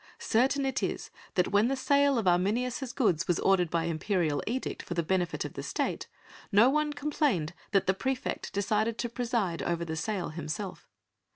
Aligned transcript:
Certain 0.17 0.65
it 0.65 0.81
is 0.81 1.11
that 1.35 1.49
when 1.49 1.67
the 1.67 1.75
sale 1.75 2.17
of 2.17 2.27
Arminius' 2.27 2.91
goods 2.91 3.27
was 3.27 3.37
ordered 3.41 3.69
by 3.69 3.83
imperial 3.83 4.41
edict 4.47 4.81
for 4.81 4.95
the 4.95 5.03
benefit 5.03 5.45
of 5.45 5.53
the 5.53 5.61
State, 5.61 6.07
no 6.51 6.71
one 6.71 6.91
complained 6.91 7.53
that 7.69 7.85
the 7.85 7.93
praefect 7.93 8.51
decided 8.51 8.97
to 8.97 9.07
preside 9.09 9.61
over 9.61 9.85
the 9.85 9.95
sale 9.95 10.29
himself. 10.29 10.87